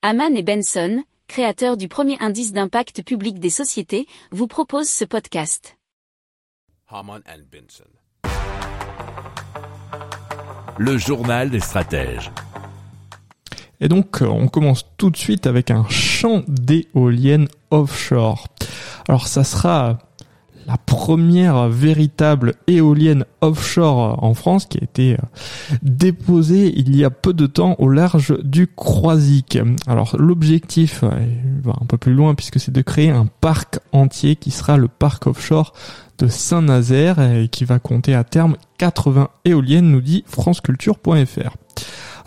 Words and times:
Haman 0.00 0.36
et 0.36 0.44
Benson, 0.44 1.02
créateurs 1.26 1.76
du 1.76 1.88
premier 1.88 2.16
indice 2.20 2.52
d'impact 2.52 3.02
public 3.02 3.40
des 3.40 3.50
sociétés, 3.50 4.06
vous 4.30 4.46
proposent 4.46 4.88
ce 4.88 5.04
podcast. 5.04 5.76
Haman 6.86 7.20
and 7.26 7.42
Benson. 7.50 7.90
Le 10.78 10.96
journal 10.98 11.50
des 11.50 11.58
stratèges. 11.58 12.30
Et 13.80 13.88
donc, 13.88 14.20
on 14.20 14.46
commence 14.46 14.86
tout 14.98 15.10
de 15.10 15.16
suite 15.16 15.48
avec 15.48 15.72
un 15.72 15.84
champ 15.88 16.44
d'éoliennes 16.46 17.48
offshore. 17.72 18.46
Alors, 19.08 19.26
ça 19.26 19.42
sera 19.42 19.98
la 20.68 20.76
première 20.76 21.68
véritable 21.68 22.54
éolienne 22.66 23.24
offshore 23.40 24.22
en 24.22 24.34
France 24.34 24.66
qui 24.66 24.78
a 24.78 24.84
été 24.84 25.14
euh, 25.14 25.76
déposée 25.82 26.72
il 26.76 26.94
y 26.94 27.04
a 27.04 27.10
peu 27.10 27.32
de 27.32 27.46
temps 27.46 27.74
au 27.78 27.88
large 27.88 28.38
du 28.44 28.66
Croisic. 28.66 29.58
Alors 29.86 30.14
l'objectif 30.18 31.02
va 31.02 31.72
un 31.80 31.86
peu 31.86 31.96
plus 31.96 32.12
loin 32.12 32.34
puisque 32.34 32.60
c'est 32.60 32.70
de 32.70 32.82
créer 32.82 33.08
un 33.08 33.26
parc 33.40 33.80
entier 33.92 34.36
qui 34.36 34.50
sera 34.50 34.76
le 34.76 34.88
parc 34.88 35.26
offshore 35.26 35.72
de 36.18 36.28
Saint-Nazaire 36.28 37.18
et 37.20 37.48
qui 37.48 37.64
va 37.64 37.78
compter 37.78 38.14
à 38.14 38.24
terme 38.24 38.56
80 38.76 39.30
éoliennes, 39.46 39.90
nous 39.90 40.02
dit 40.02 40.24
franceculture.fr. 40.26 41.56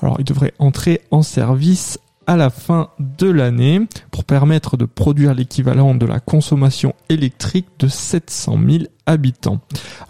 Alors 0.01 0.15
il 0.17 0.25
devrait 0.25 0.53
entrer 0.57 1.01
en 1.11 1.21
service 1.21 1.99
à 2.27 2.37
la 2.37 2.49
fin 2.49 2.89
de 2.99 3.29
l'année 3.29 3.81
pour 4.11 4.23
permettre 4.23 4.77
de 4.77 4.85
produire 4.85 5.33
l'équivalent 5.33 5.95
de 5.95 6.05
la 6.05 6.19
consommation 6.19 6.93
électrique 7.09 7.67
de 7.79 7.87
700 7.87 8.59
000 8.69 8.83
habitants. 9.05 9.61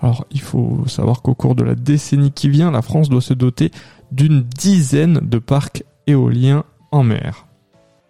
Alors 0.01 0.25
il 0.31 0.41
faut 0.41 0.83
savoir 0.87 1.21
qu'au 1.21 1.35
cours 1.35 1.55
de 1.55 1.63
la 1.63 1.75
décennie 1.75 2.31
qui 2.31 2.49
vient, 2.49 2.71
la 2.71 2.81
France 2.81 3.09
doit 3.09 3.21
se 3.21 3.33
doter 3.33 3.71
d'une 4.11 4.41
dizaine 4.41 5.19
de 5.21 5.39
parcs 5.39 5.83
éoliens 6.07 6.63
en 6.91 7.03
mer. 7.03 7.47